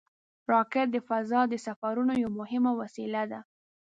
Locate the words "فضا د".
1.07-1.53